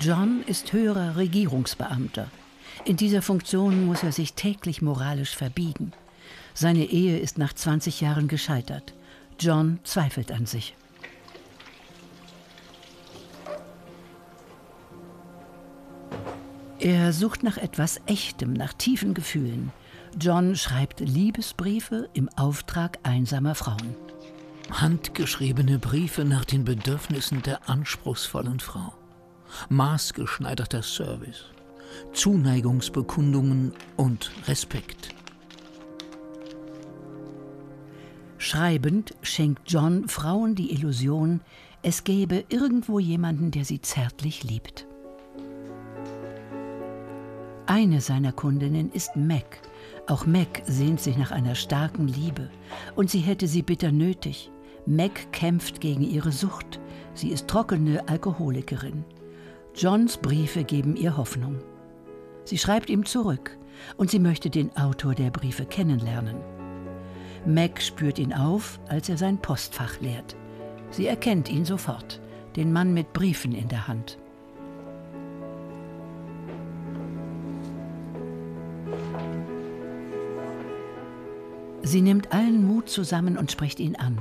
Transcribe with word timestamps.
John 0.00 0.44
ist 0.46 0.72
höherer 0.72 1.16
Regierungsbeamter. 1.16 2.28
In 2.84 2.96
dieser 2.96 3.20
Funktion 3.20 3.84
muss 3.84 4.04
er 4.04 4.12
sich 4.12 4.34
täglich 4.34 4.80
moralisch 4.80 5.34
verbiegen. 5.34 5.92
Seine 6.54 6.84
Ehe 6.84 7.18
ist 7.18 7.36
nach 7.36 7.52
20 7.52 8.00
Jahren 8.00 8.28
gescheitert. 8.28 8.94
John 9.40 9.80
zweifelt 9.82 10.30
an 10.30 10.46
sich. 10.46 10.76
Er 16.78 17.12
sucht 17.12 17.42
nach 17.42 17.56
etwas 17.56 18.00
Echtem, 18.06 18.52
nach 18.52 18.72
tiefen 18.72 19.14
Gefühlen. 19.14 19.72
John 20.20 20.54
schreibt 20.54 21.00
Liebesbriefe 21.00 22.08
im 22.14 22.28
Auftrag 22.36 22.98
einsamer 23.02 23.56
Frauen. 23.56 23.96
Handgeschriebene 24.70 25.80
Briefe 25.80 26.24
nach 26.24 26.44
den 26.44 26.64
Bedürfnissen 26.64 27.42
der 27.42 27.68
anspruchsvollen 27.68 28.60
Frau. 28.60 28.92
Maßgeschneiderter 29.68 30.82
Service. 30.82 31.46
Zuneigungsbekundungen 32.12 33.72
und 33.96 34.30
Respekt. 34.46 35.14
Schreibend 38.38 39.14
schenkt 39.22 39.70
John 39.70 40.08
Frauen 40.08 40.54
die 40.54 40.72
Illusion, 40.72 41.40
es 41.82 42.04
gäbe 42.04 42.44
irgendwo 42.48 42.98
jemanden, 42.98 43.50
der 43.50 43.64
sie 43.64 43.80
zärtlich 43.80 44.44
liebt. 44.44 44.86
Eine 47.66 48.00
seiner 48.00 48.32
Kundinnen 48.32 48.90
ist 48.90 49.14
Mac. 49.14 49.60
Auch 50.06 50.24
Mac 50.24 50.62
sehnt 50.64 51.00
sich 51.00 51.18
nach 51.18 51.30
einer 51.30 51.54
starken 51.54 52.08
Liebe. 52.08 52.50
Und 52.96 53.10
sie 53.10 53.20
hätte 53.20 53.46
sie 53.46 53.62
bitter 53.62 53.92
nötig. 53.92 54.50
Mac 54.86 55.32
kämpft 55.32 55.80
gegen 55.80 56.02
ihre 56.02 56.32
Sucht. 56.32 56.80
Sie 57.12 57.28
ist 57.28 57.46
trockene 57.46 58.08
Alkoholikerin. 58.08 59.04
Johns 59.78 60.16
Briefe 60.16 60.64
geben 60.64 60.96
ihr 60.96 61.16
Hoffnung. 61.16 61.60
Sie 62.42 62.58
schreibt 62.58 62.90
ihm 62.90 63.06
zurück 63.06 63.56
und 63.96 64.10
sie 64.10 64.18
möchte 64.18 64.50
den 64.50 64.76
Autor 64.76 65.14
der 65.14 65.30
Briefe 65.30 65.66
kennenlernen. 65.66 66.34
Mac 67.46 67.80
spürt 67.80 68.18
ihn 68.18 68.32
auf, 68.32 68.80
als 68.88 69.08
er 69.08 69.16
sein 69.16 69.38
Postfach 69.38 70.00
leert. 70.00 70.34
Sie 70.90 71.06
erkennt 71.06 71.48
ihn 71.48 71.64
sofort, 71.64 72.20
den 72.56 72.72
Mann 72.72 72.92
mit 72.92 73.12
Briefen 73.12 73.52
in 73.52 73.68
der 73.68 73.86
Hand. 73.86 74.18
Sie 81.84 82.02
nimmt 82.02 82.32
allen 82.32 82.66
Mut 82.66 82.88
zusammen 82.88 83.38
und 83.38 83.52
spricht 83.52 83.78
ihn 83.78 83.94
an. 83.94 84.18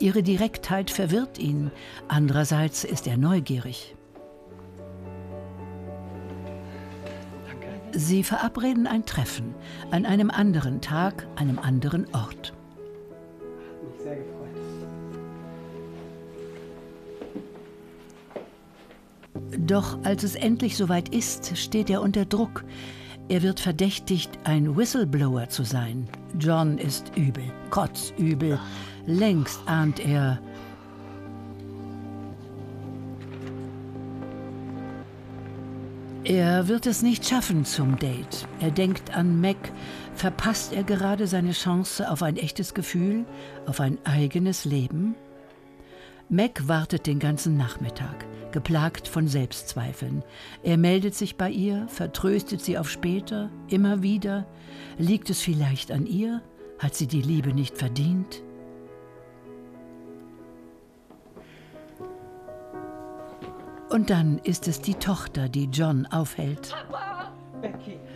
Ihre 0.00 0.24
Direktheit 0.24 0.90
verwirrt 0.90 1.38
ihn, 1.38 1.70
andererseits 2.08 2.82
ist 2.82 3.06
er 3.06 3.16
neugierig. 3.16 3.94
Sie 7.92 8.22
verabreden 8.22 8.86
ein 8.86 9.04
Treffen 9.04 9.54
an 9.90 10.06
einem 10.06 10.30
anderen 10.30 10.80
Tag, 10.80 11.26
einem 11.36 11.58
anderen 11.58 12.06
Ort. 12.14 12.52
Mich 13.84 14.02
sehr 14.02 14.16
gefreut. 14.16 14.40
Doch 19.58 19.98
als 20.04 20.22
es 20.22 20.34
endlich 20.34 20.76
soweit 20.76 21.08
ist, 21.14 21.56
steht 21.56 21.90
er 21.90 22.02
unter 22.02 22.24
Druck. 22.24 22.64
Er 23.28 23.42
wird 23.42 23.60
verdächtigt, 23.60 24.30
ein 24.44 24.76
Whistleblower 24.76 25.48
zu 25.48 25.64
sein. 25.64 26.08
John 26.38 26.78
ist 26.78 27.16
übel, 27.16 27.44
kotzübel. 27.70 28.58
Längst 29.06 29.60
ahnt 29.66 30.00
er. 30.00 30.40
Er 36.24 36.68
wird 36.68 36.86
es 36.86 37.02
nicht 37.02 37.26
schaffen 37.26 37.64
zum 37.64 37.98
Date. 37.98 38.46
Er 38.60 38.70
denkt 38.70 39.16
an 39.16 39.40
Mac. 39.40 39.56
Verpasst 40.14 40.72
er 40.74 40.84
gerade 40.84 41.26
seine 41.26 41.52
Chance 41.52 42.10
auf 42.10 42.22
ein 42.22 42.36
echtes 42.36 42.74
Gefühl, 42.74 43.24
auf 43.66 43.80
ein 43.80 43.96
eigenes 44.04 44.66
Leben? 44.66 45.14
Mac 46.28 46.68
wartet 46.68 47.06
den 47.06 47.18
ganzen 47.18 47.56
Nachmittag 47.56 48.26
geplagt 48.52 49.08
von 49.08 49.28
Selbstzweifeln. 49.28 50.24
Er 50.62 50.76
meldet 50.76 51.14
sich 51.14 51.36
bei 51.36 51.50
ihr, 51.50 51.86
vertröstet 51.88 52.60
sie 52.60 52.78
auf 52.78 52.90
später, 52.90 53.48
immer 53.68 54.02
wieder. 54.02 54.46
Liegt 54.98 55.30
es 55.30 55.40
vielleicht 55.40 55.92
an 55.92 56.06
ihr? 56.06 56.42
Hat 56.78 56.94
sie 56.94 57.06
die 57.06 57.22
Liebe 57.22 57.54
nicht 57.54 57.78
verdient? 57.78 58.42
Und 63.90 64.08
dann 64.08 64.38
ist 64.38 64.68
es 64.68 64.80
die 64.80 64.94
Tochter, 64.94 65.48
die 65.48 65.64
John 65.64 66.06
aufhält. 66.06 66.74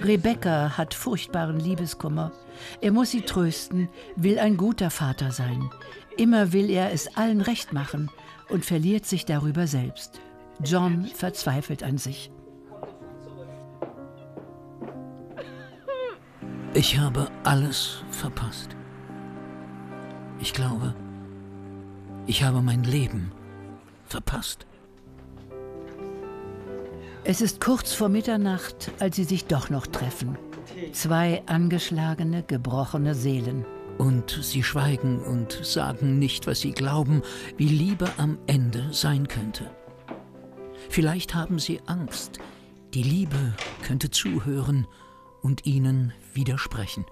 Rebecca 0.00 0.78
hat 0.78 0.94
furchtbaren 0.94 1.58
Liebeskummer. 1.58 2.30
Er 2.80 2.92
muss 2.92 3.10
sie 3.10 3.22
trösten, 3.22 3.88
will 4.14 4.38
ein 4.38 4.56
guter 4.56 4.90
Vater 4.90 5.32
sein. 5.32 5.68
Immer 6.16 6.52
will 6.52 6.70
er 6.70 6.92
es 6.92 7.16
allen 7.16 7.40
recht 7.40 7.72
machen 7.72 8.10
und 8.48 8.64
verliert 8.64 9.06
sich 9.06 9.24
darüber 9.24 9.66
selbst. 9.66 10.20
John 10.64 11.04
verzweifelt 11.04 11.82
an 11.82 11.98
sich. 11.98 12.30
Ich 16.74 16.98
habe 16.98 17.28
alles 17.42 18.04
verpasst. 18.10 18.76
Ich 20.38 20.52
glaube, 20.52 20.94
ich 22.26 22.44
habe 22.44 22.62
mein 22.62 22.84
Leben 22.84 23.32
verpasst. 24.04 24.66
Es 27.28 27.40
ist 27.40 27.60
kurz 27.60 27.92
vor 27.92 28.08
Mitternacht, 28.08 28.92
als 29.00 29.16
sie 29.16 29.24
sich 29.24 29.46
doch 29.46 29.68
noch 29.68 29.88
treffen. 29.88 30.38
Zwei 30.92 31.42
angeschlagene, 31.46 32.44
gebrochene 32.44 33.16
Seelen. 33.16 33.64
Und 33.98 34.38
sie 34.42 34.62
schweigen 34.62 35.18
und 35.18 35.58
sagen 35.64 36.20
nicht, 36.20 36.46
was 36.46 36.60
sie 36.60 36.70
glauben, 36.70 37.22
wie 37.56 37.66
Liebe 37.66 38.08
am 38.16 38.38
Ende 38.46 38.92
sein 38.92 39.26
könnte. 39.26 39.68
Vielleicht 40.88 41.34
haben 41.34 41.58
sie 41.58 41.80
Angst, 41.86 42.38
die 42.94 43.02
Liebe 43.02 43.54
könnte 43.84 44.08
zuhören 44.10 44.86
und 45.42 45.66
ihnen 45.66 46.12
widersprechen. 46.32 47.06